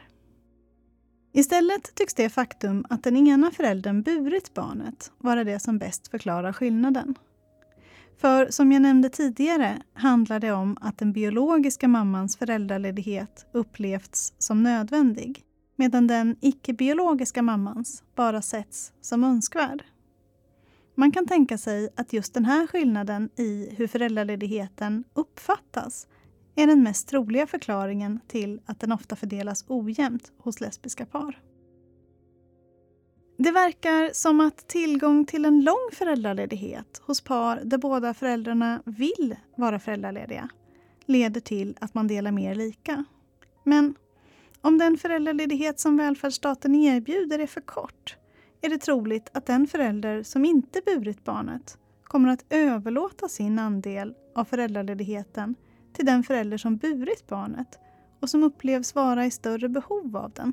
Istället 1.33 1.95
tycks 1.95 2.15
det 2.15 2.29
faktum 2.29 2.85
att 2.91 3.03
den 3.03 3.17
ena 3.17 3.51
föräldern 3.51 4.03
burit 4.03 4.55
barnet 4.55 5.13
vara 5.19 5.45
det 5.45 5.59
som 5.59 5.79
bäst 5.79 6.09
förklarar 6.09 6.53
skillnaden. 6.53 7.15
För 8.21 8.51
som 8.51 8.73
jag 8.73 8.83
nämnde 8.83 9.09
tidigare 9.09 9.83
handlar 9.95 10.41
det 10.41 10.53
om 10.53 10.77
att 10.81 10.99
den 10.99 11.13
biologiska 11.13 11.89
mammans 11.89 12.37
föräldraledighet 12.37 13.47
upplevts 13.53 14.33
som 14.39 14.63
nödvändig 14.63 15.45
medan 15.77 16.07
den 16.07 16.37
icke-biologiska 16.41 17.43
mammans 17.43 18.03
bara 18.15 18.43
setts 18.43 18.93
som 19.01 19.25
önskvärd. 19.25 19.83
Man 20.99 21.13
kan 21.13 21.27
tänka 21.27 21.59
sig 21.59 21.89
att 21.97 22.13
just 22.13 22.35
den 22.35 22.45
här 22.45 22.67
skillnaden 22.67 23.31
i 23.37 23.75
hur 23.77 23.87
föräldraledigheten 23.87 25.05
uppfattas 25.15 26.07
är 26.55 26.67
den 26.67 26.83
mest 26.83 27.09
troliga 27.09 27.47
förklaringen 27.47 28.21
till 28.29 28.61
att 28.67 28.81
den 28.81 28.93
ofta 28.93 29.17
fördelas 29.17 29.65
ojämnt 29.69 30.33
hos 30.39 30.61
lesbiska 30.61 31.07
par. 31.07 31.43
Det 33.39 33.51
verkar 33.51 34.11
som 34.13 34.41
att 34.41 34.69
tillgång 34.69 35.25
till 35.25 35.45
en 35.45 35.61
lång 35.61 35.91
föräldraledighet 35.93 37.03
hos 37.07 37.21
par 37.21 37.61
där 37.65 37.79
båda 37.79 38.15
föräldrarna 38.15 38.83
vill 38.85 39.37
vara 39.57 39.79
föräldralediga 39.79 40.49
leder 41.07 41.41
till 41.41 41.77
att 41.81 41.95
man 41.95 42.07
delar 42.07 42.33
mer 42.33 42.55
lika. 42.55 43.05
Men 43.65 43.95
om 44.61 44.79
den 44.79 44.99
föräldraledighet 44.99 45.81
som 45.81 45.97
välfärdsstaten 45.97 46.75
erbjuder 46.75 47.39
är 47.39 47.47
för 47.47 47.61
kort 47.61 48.18
är 48.61 48.69
det 48.69 48.79
troligt 48.79 49.31
att 49.35 49.47
den 49.47 49.67
förälder 49.67 50.23
som 50.23 50.45
inte 50.45 50.81
burit 50.87 51.25
barnet 51.25 51.79
kommer 52.03 52.29
att 52.29 52.45
överlåta 52.51 53.29
sin 53.29 53.59
andel 53.59 54.15
av 54.35 54.45
föräldraledigheten 54.45 55.55
till 55.93 56.07
den 56.07 56.23
förälder 56.23 56.57
som 56.57 56.77
burit 56.77 57.27
barnet 57.27 57.79
och 58.21 58.31
som 58.31 58.43
upplevs 58.43 58.95
vara 58.95 59.27
i 59.27 59.31
större 59.31 59.69
behov 59.69 60.17
av 60.17 60.31
den. 60.31 60.53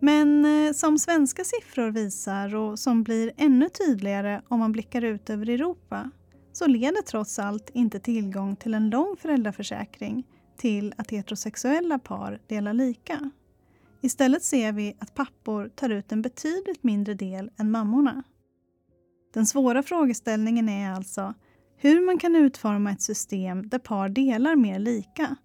Men 0.00 0.44
eh, 0.44 0.72
som 0.72 0.98
svenska 0.98 1.44
siffror 1.44 1.90
visar 1.90 2.54
och 2.54 2.78
som 2.78 3.02
blir 3.02 3.32
ännu 3.36 3.68
tydligare 3.68 4.42
om 4.48 4.58
man 4.58 4.72
blickar 4.72 5.04
ut 5.04 5.30
över 5.30 5.48
Europa 5.48 6.10
så 6.52 6.66
leder 6.66 7.02
trots 7.02 7.38
allt 7.38 7.70
inte 7.70 8.00
tillgång 8.00 8.56
till 8.56 8.74
en 8.74 8.90
lång 8.90 9.16
föräldraförsäkring 9.16 10.26
till 10.56 10.94
att 10.96 11.10
heterosexuella 11.10 11.98
par 11.98 12.40
delar 12.46 12.72
lika. 12.72 13.30
Istället 14.00 14.42
ser 14.42 14.72
vi 14.72 14.96
att 14.98 15.14
pappor 15.14 15.70
tar 15.74 15.90
ut 15.90 16.12
en 16.12 16.22
betydligt 16.22 16.82
mindre 16.82 17.14
del 17.14 17.50
än 17.56 17.70
mammorna. 17.70 18.22
Den 19.34 19.46
svåra 19.46 19.82
frågeställningen 19.82 20.68
är 20.68 20.92
alltså 20.92 21.34
hur 21.76 22.06
man 22.06 22.18
kan 22.18 22.36
utforma 22.36 22.90
ett 22.90 23.02
system 23.02 23.68
där 23.68 23.78
par 23.78 24.08
delar 24.08 24.56
mer 24.56 24.78
lika, 24.78 25.36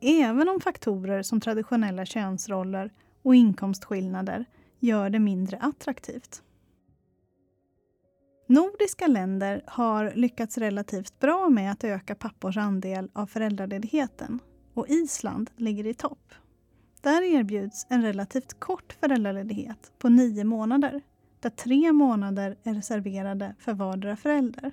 även 0.00 0.48
om 0.48 0.60
faktorer 0.60 1.22
som 1.22 1.40
traditionella 1.40 2.06
könsroller 2.06 2.92
och 3.22 3.34
inkomstskillnader 3.34 4.44
gör 4.80 5.10
det 5.10 5.18
mindre 5.18 5.58
attraktivt. 5.58 6.42
Nordiska 8.46 9.06
länder 9.06 9.62
har 9.66 10.12
lyckats 10.14 10.58
relativt 10.58 11.20
bra 11.20 11.48
med 11.48 11.72
att 11.72 11.84
öka 11.84 12.14
pappors 12.14 12.56
andel 12.56 13.10
av 13.12 13.26
föräldraledigheten 13.26 14.38
och 14.74 14.88
Island 14.88 15.50
ligger 15.56 15.86
i 15.86 15.94
topp. 15.94 16.34
Där 17.04 17.22
erbjuds 17.22 17.86
en 17.88 18.02
relativt 18.02 18.60
kort 18.60 18.92
föräldraledighet 18.92 19.92
på 19.98 20.08
nio 20.08 20.44
månader 20.44 21.02
där 21.40 21.50
tre 21.50 21.92
månader 21.92 22.56
är 22.62 22.74
reserverade 22.74 23.54
för 23.58 23.72
vardera 23.72 24.16
förälder. 24.16 24.72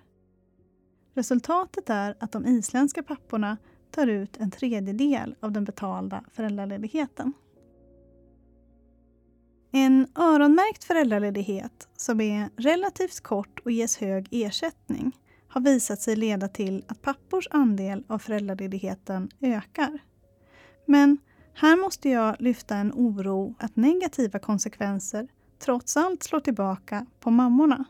Resultatet 1.14 1.90
är 1.90 2.16
att 2.20 2.32
de 2.32 2.46
isländska 2.46 3.04
papporna 3.04 3.58
tar 3.92 4.08
ut 4.08 4.38
en 4.38 4.52
tredjedel 4.52 5.36
av 5.40 5.52
den 5.52 5.64
betalda 5.64 6.24
föräldraledigheten. 6.32 7.34
En 9.72 10.08
öronmärkt 10.16 10.84
föräldraledighet 10.84 11.88
som 11.96 12.22
är 12.22 12.50
relativt 12.58 13.22
kort 13.22 13.60
och 13.60 13.72
ges 13.72 13.98
hög 13.98 14.28
ersättning 14.32 15.12
har 15.48 15.62
visat 15.62 16.02
sig 16.02 16.16
leda 16.16 16.48
till 16.48 16.86
att 16.88 17.02
pappors 17.02 17.48
andel 17.52 18.04
av 18.08 18.20
föräldraledigheten 18.20 19.30
ökar. 19.42 20.00
Men 20.86 21.18
här 21.62 21.78
måste 21.78 22.10
jag 22.10 22.36
lyfta 22.40 22.76
en 22.76 22.92
oro 22.96 23.56
att 23.60 23.76
negativa 23.76 24.40
konsekvenser 24.40 25.28
trots 25.60 25.98
allt 25.98 26.24
slår 26.24 26.40
tillbaka 26.40 27.06
på 27.20 27.32
mammorna. 27.32 27.86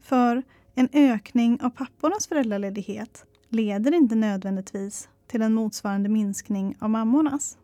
För 0.00 0.42
En 0.74 0.88
ökning 0.92 1.60
av 1.62 1.70
pappornas 1.70 2.26
föräldraledighet 2.26 3.24
leder 3.48 3.94
inte 3.94 4.14
nödvändigtvis 4.14 5.08
till 5.26 5.42
en 5.42 5.54
motsvarande 5.54 6.08
minskning 6.08 6.76
av 6.80 6.90
mammornas. 6.90 7.58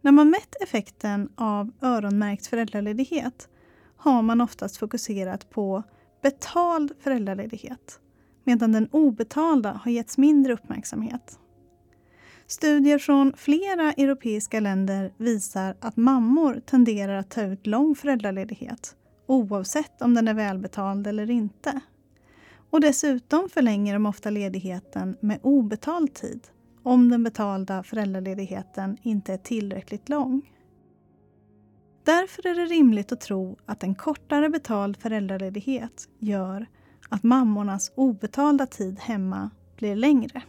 När 0.00 0.12
man 0.12 0.30
mätt 0.30 0.62
effekten 0.62 1.28
av 1.34 1.70
öronmärkt 1.80 2.46
föräldraledighet 2.46 3.48
har 3.96 4.22
man 4.22 4.40
oftast 4.40 4.76
fokuserat 4.76 5.50
på 5.50 5.82
betald 6.22 6.92
föräldraledighet 7.00 8.00
medan 8.44 8.72
den 8.72 8.88
obetalda 8.92 9.72
har 9.72 9.90
getts 9.90 10.18
mindre 10.18 10.52
uppmärksamhet. 10.52 11.38
Studier 12.52 12.98
från 12.98 13.32
flera 13.36 13.92
europeiska 13.92 14.60
länder 14.60 15.12
visar 15.16 15.76
att 15.80 15.96
mammor 15.96 16.60
tenderar 16.66 17.14
att 17.14 17.30
ta 17.30 17.42
ut 17.42 17.66
lång 17.66 17.94
föräldraledighet 17.94 18.96
oavsett 19.26 20.02
om 20.02 20.14
den 20.14 20.28
är 20.28 20.34
välbetald 20.34 21.06
eller 21.06 21.30
inte. 21.30 21.80
Och 22.70 22.80
dessutom 22.80 23.48
förlänger 23.48 23.92
de 23.92 24.06
ofta 24.06 24.30
ledigheten 24.30 25.16
med 25.20 25.38
obetald 25.42 26.14
tid 26.14 26.40
om 26.82 27.08
den 27.08 27.22
betalda 27.22 27.82
föräldraledigheten 27.82 28.96
inte 29.02 29.32
är 29.32 29.38
tillräckligt 29.38 30.08
lång. 30.08 30.50
Därför 32.04 32.46
är 32.46 32.54
det 32.54 32.66
rimligt 32.66 33.12
att 33.12 33.20
tro 33.20 33.56
att 33.66 33.82
en 33.82 33.94
kortare 33.94 34.48
betald 34.48 34.96
föräldraledighet 34.96 36.08
gör 36.18 36.66
att 37.08 37.22
mammornas 37.22 37.92
obetalda 37.94 38.66
tid 38.66 39.00
hemma 39.00 39.50
blir 39.76 39.96
längre. 39.96 40.42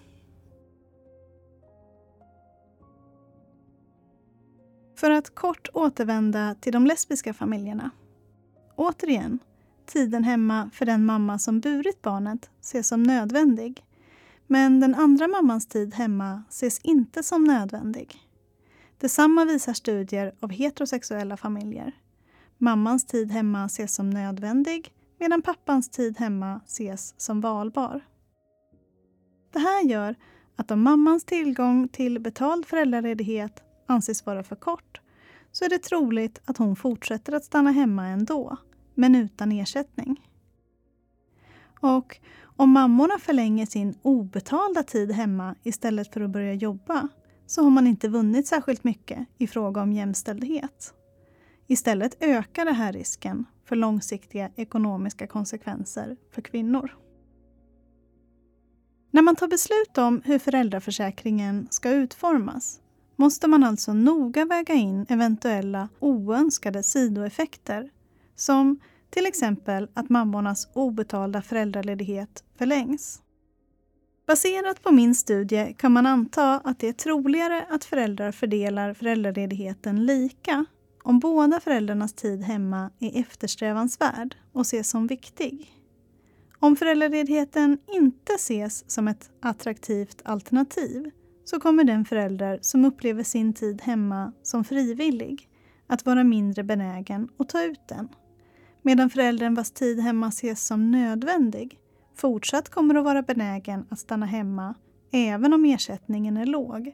För 5.03 5.11
att 5.11 5.35
kort 5.35 5.69
återvända 5.73 6.55
till 6.59 6.73
de 6.73 6.85
lesbiska 6.85 7.33
familjerna. 7.33 7.89
Återigen, 8.75 9.39
tiden 9.85 10.23
hemma 10.23 10.69
för 10.73 10.85
den 10.85 11.05
mamma 11.05 11.39
som 11.39 11.59
burit 11.59 12.01
barnet 12.01 12.49
ses 12.61 12.87
som 12.87 13.03
nödvändig. 13.03 13.85
Men 14.47 14.79
den 14.79 14.95
andra 14.95 15.27
mammans 15.27 15.67
tid 15.67 15.93
hemma 15.93 16.43
ses 16.49 16.79
inte 16.79 17.23
som 17.23 17.43
nödvändig. 17.43 18.19
Detsamma 18.97 19.45
visar 19.45 19.73
studier 19.73 20.35
av 20.39 20.51
heterosexuella 20.51 21.37
familjer. 21.37 21.91
Mammans 22.57 23.05
tid 23.05 23.31
hemma 23.31 23.65
ses 23.65 23.95
som 23.95 24.09
nödvändig 24.09 24.93
medan 25.19 25.41
pappans 25.41 25.89
tid 25.89 26.17
hemma 26.17 26.61
ses 26.65 27.13
som 27.17 27.41
valbar. 27.41 28.01
Det 29.53 29.59
här 29.59 29.83
gör 29.83 30.15
att 30.55 30.71
om 30.71 30.81
mammans 30.81 31.25
tillgång 31.25 31.87
till 31.87 32.19
betald 32.19 32.65
föräldraledighet 32.65 33.63
anses 33.85 34.25
vara 34.25 34.43
för 34.43 34.55
kort 34.55 35.01
så 35.51 35.65
är 35.65 35.69
det 35.69 35.79
troligt 35.79 36.41
att 36.45 36.57
hon 36.57 36.75
fortsätter 36.75 37.33
att 37.33 37.45
stanna 37.45 37.71
hemma 37.71 38.07
ändå, 38.07 38.57
men 38.93 39.15
utan 39.15 39.51
ersättning. 39.51 40.29
Och 41.79 42.19
om 42.55 42.69
mammorna 42.69 43.19
förlänger 43.19 43.65
sin 43.65 43.95
obetalda 44.01 44.83
tid 44.83 45.11
hemma 45.11 45.55
istället 45.63 46.13
för 46.13 46.21
att 46.21 46.29
börja 46.29 46.53
jobba 46.53 47.07
så 47.45 47.63
har 47.63 47.69
man 47.69 47.87
inte 47.87 48.07
vunnit 48.07 48.47
särskilt 48.47 48.83
mycket 48.83 49.27
i 49.37 49.47
fråga 49.47 49.81
om 49.81 49.93
jämställdhet. 49.93 50.93
Istället 51.67 52.23
ökar 52.23 52.65
det 52.65 52.73
här 52.73 52.93
risken 52.93 53.45
för 53.65 53.75
långsiktiga 53.75 54.49
ekonomiska 54.55 55.27
konsekvenser 55.27 56.17
för 56.31 56.41
kvinnor. 56.41 56.97
När 59.11 59.21
man 59.21 59.35
tar 59.35 59.47
beslut 59.47 59.97
om 59.97 60.21
hur 60.25 60.39
föräldraförsäkringen 60.39 61.67
ska 61.69 61.89
utformas 61.89 62.79
måste 63.15 63.47
man 63.47 63.63
alltså 63.63 63.93
noga 63.93 64.45
väga 64.45 64.73
in 64.73 65.05
eventuella 65.09 65.89
oönskade 65.99 66.83
sidoeffekter 66.83 67.89
som 68.35 68.79
till 69.09 69.25
exempel 69.25 69.87
att 69.93 70.09
mammornas 70.09 70.67
obetalda 70.73 71.41
föräldraledighet 71.41 72.43
förlängs. 72.57 73.21
Baserat 74.27 74.83
på 74.83 74.91
min 74.91 75.15
studie 75.15 75.75
kan 75.77 75.91
man 75.91 76.05
anta 76.05 76.59
att 76.59 76.79
det 76.79 76.87
är 76.87 76.93
troligare 76.93 77.65
att 77.69 77.85
föräldrar 77.85 78.31
fördelar 78.31 78.93
föräldraledigheten 78.93 80.05
lika 80.05 80.65
om 81.03 81.19
båda 81.19 81.59
föräldrarnas 81.59 82.13
tid 82.13 82.41
hemma 82.41 82.89
är 82.99 83.19
eftersträvansvärd 83.19 84.35
och 84.51 84.61
ses 84.61 84.89
som 84.89 85.07
viktig. 85.07 85.71
Om 86.59 86.75
föräldraledigheten 86.75 87.77
inte 87.87 88.33
ses 88.33 88.91
som 88.91 89.07
ett 89.07 89.31
attraktivt 89.39 90.21
alternativ 90.25 91.11
så 91.43 91.59
kommer 91.59 91.83
den 91.83 92.05
förälder 92.05 92.59
som 92.61 92.85
upplever 92.85 93.23
sin 93.23 93.53
tid 93.53 93.81
hemma 93.81 94.33
som 94.41 94.63
frivillig 94.63 95.49
att 95.87 96.05
vara 96.05 96.23
mindre 96.23 96.63
benägen 96.63 97.29
att 97.37 97.49
ta 97.49 97.63
ut 97.63 97.87
den. 97.87 98.09
Medan 98.81 99.09
föräldern 99.09 99.53
vars 99.53 99.71
tid 99.71 99.99
hemma 99.99 100.27
ses 100.27 100.67
som 100.67 100.91
nödvändig 100.91 101.79
fortsatt 102.15 102.69
kommer 102.69 102.95
att 102.95 103.03
vara 103.03 103.21
benägen 103.21 103.85
att 103.89 103.99
stanna 103.99 104.25
hemma 104.25 104.75
även 105.11 105.53
om 105.53 105.65
ersättningen 105.65 106.37
är 106.37 106.45
låg 106.45 106.91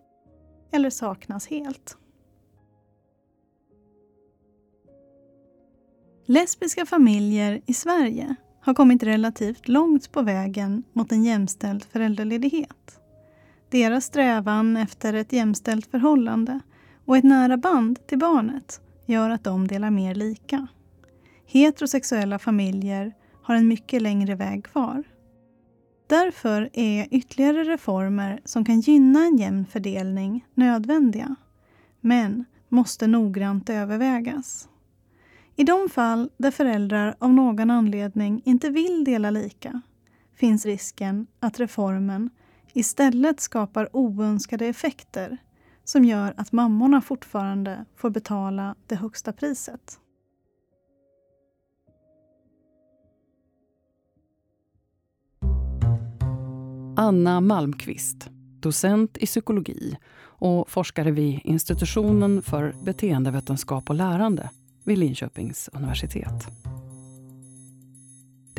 eller 0.72 0.90
saknas 0.90 1.48
helt. 1.48 1.98
Lesbiska 6.26 6.86
familjer 6.86 7.62
i 7.66 7.74
Sverige 7.74 8.36
har 8.62 8.74
kommit 8.74 9.04
relativt 9.04 9.68
långt 9.68 10.12
på 10.12 10.22
vägen 10.22 10.84
mot 10.94 11.12
en 11.12 11.24
jämställd 11.24 11.84
föräldraledighet. 11.84 12.99
Deras 13.70 14.06
strävan 14.06 14.78
efter 14.78 15.14
ett 15.14 15.34
jämställt 15.34 15.86
förhållande 15.86 16.60
och 17.06 17.18
ett 17.18 17.24
nära 17.24 17.58
band 17.58 18.08
till 18.08 18.18
barnet 18.18 18.82
gör 19.06 19.30
att 19.30 19.44
de 19.44 19.68
delar 19.68 19.90
mer 19.90 20.16
lika. 20.16 20.68
Heterosexuella 21.46 22.40
familjer 22.40 23.14
har 23.44 23.56
en 23.56 23.68
mycket 23.68 24.02
längre 24.02 24.36
väg 24.36 24.66
kvar. 24.66 25.04
Därför 26.08 26.70
är 26.74 27.08
ytterligare 27.12 27.64
reformer 27.64 28.42
som 28.46 28.66
kan 28.66 28.80
gynna 28.80 29.26
en 29.26 29.38
jämn 29.38 29.66
fördelning 29.66 30.46
nödvändiga, 30.54 31.36
men 32.02 32.46
måste 32.70 33.08
noggrant 33.08 33.70
övervägas. 33.70 34.70
I 35.56 35.64
de 35.64 35.90
fall 35.90 36.30
där 36.38 36.52
föräldrar 36.52 37.16
av 37.20 37.34
någon 37.34 37.70
anledning 37.70 38.42
inte 38.46 38.70
vill 38.70 39.04
dela 39.04 39.30
lika 39.30 39.82
finns 40.40 40.66
risken 40.66 41.28
att 41.40 41.60
reformen 41.60 42.30
istället 42.74 43.40
skapar 43.40 43.90
oönskade 43.96 44.66
effekter 44.66 45.38
som 45.84 46.06
gör 46.06 46.34
att 46.38 46.52
mammorna 46.52 47.02
fortfarande 47.02 47.86
får 47.96 48.10
betala 48.10 48.76
det 48.88 48.96
högsta 48.96 49.34
priset. 49.34 50.00
Anna 56.98 57.42
Malmqvist, 57.42 58.30
docent 58.60 59.18
i 59.18 59.26
psykologi 59.26 59.98
och 60.22 60.70
forskare 60.70 61.12
vid 61.12 61.40
institutionen 61.44 62.42
för 62.42 62.76
beteendevetenskap 62.84 63.90
och 63.90 63.96
lärande 63.96 64.50
vid 64.84 64.98
Linköpings 64.98 65.70
universitet. 65.74 66.48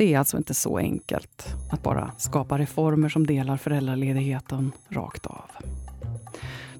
Det 0.01 0.13
är 0.13 0.19
alltså 0.19 0.37
inte 0.37 0.53
så 0.53 0.77
enkelt 0.77 1.55
att 1.71 1.83
bara 1.83 2.11
skapa 2.17 2.57
reformer 2.57 3.09
som 3.09 3.27
delar 3.27 3.57
föräldraledigheten 3.57 4.71
rakt 4.89 5.25
av. 5.25 5.51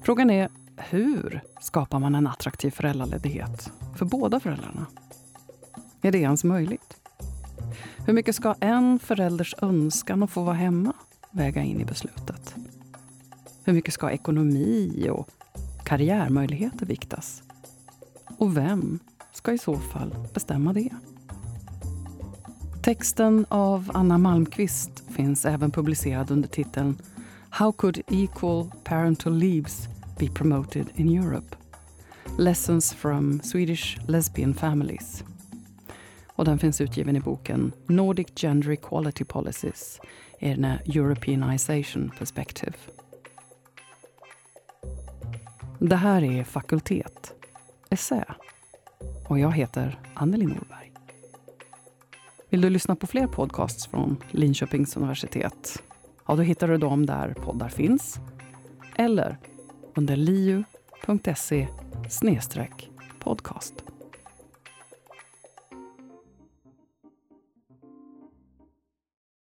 Frågan 0.04 0.30
är 0.30 0.48
hur 0.76 1.40
skapar 1.60 1.98
man 1.98 2.14
en 2.14 2.26
attraktiv 2.26 2.70
föräldraledighet 2.70 3.72
för 3.96 4.04
båda 4.04 4.40
föräldrarna? 4.40 4.86
Är 6.00 6.12
det 6.12 6.18
ens 6.18 6.44
möjligt? 6.44 6.96
Hur 8.06 8.12
mycket 8.12 8.34
ska 8.36 8.54
en 8.60 8.98
förälders 8.98 9.54
önskan 9.62 10.22
att 10.22 10.30
få 10.30 10.42
vara 10.42 10.56
hemma 10.56 10.92
väga 11.30 11.62
in 11.62 11.80
i 11.80 11.84
beslutet? 11.84 12.54
Hur 13.64 13.72
mycket 13.72 13.94
ska 13.94 14.10
ekonomi 14.10 15.08
och 15.10 15.28
karriärmöjligheter 15.84 16.86
viktas? 16.86 17.42
Och 18.38 18.56
vem 18.56 18.98
ska 19.32 19.52
i 19.52 19.58
så 19.58 19.76
fall 19.76 20.14
bestämma 20.34 20.72
det? 20.72 20.90
Texten 22.82 23.46
av 23.48 23.90
Anna 23.94 24.18
Malmqvist 24.18 25.04
finns 25.10 25.46
även 25.46 25.70
publicerad 25.70 26.30
under 26.30 26.48
titeln 26.48 26.98
How 27.50 27.72
could 27.72 28.02
equal 28.08 28.70
parental 28.84 29.32
leaves 29.32 29.88
be 30.18 30.28
promoted 30.28 30.86
in 30.94 31.18
Europe? 31.18 31.56
Lessons 32.38 32.92
from 32.92 33.40
Swedish 33.40 33.98
lesbian 34.08 34.54
families. 34.54 35.24
Och 36.26 36.44
den 36.44 36.58
finns 36.58 36.80
utgiven 36.80 37.16
i 37.16 37.20
boken 37.20 37.72
Nordic 37.86 38.28
Gender 38.36 38.70
Equality 38.70 39.24
Policies 39.24 40.00
in 40.38 40.64
a 40.64 40.78
Europeanization 40.84 42.12
Perspective. 42.18 42.72
Det 45.78 45.96
här 45.96 46.24
är 46.24 46.44
Fakultet, 46.44 47.32
essä. 47.90 48.24
Och 49.28 49.38
jag 49.38 49.52
heter 49.52 49.98
Anneli 50.14 50.46
Norberg. 50.46 50.81
Vill 52.52 52.60
du 52.60 52.70
lyssna 52.70 52.96
på 52.96 53.06
fler 53.06 53.26
podcasts 53.26 53.86
från 53.86 54.16
Linköpings 54.30 54.96
universitet? 54.96 55.82
Ja, 56.28 56.34
då 56.36 56.42
hittar 56.42 56.68
du 56.68 56.76
dem 56.76 57.06
där 57.06 57.34
poddar 57.34 57.68
finns. 57.68 58.20
Eller 58.96 59.38
under 59.94 60.16
liu.se 60.16 61.68
podcast. 63.18 63.91